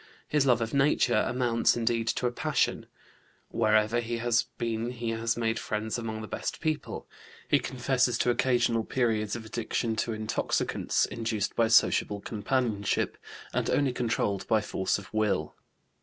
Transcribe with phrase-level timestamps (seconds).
[0.27, 2.87] His love of nature amounts, indeed, to a passion.
[3.49, 7.07] Wherever he has been he has made friends among the best people.
[7.47, 13.15] He confesses to occasional periods of addiction to intoxicants, induced by sociable companionship,
[13.53, 15.53] and only controlled by force of will.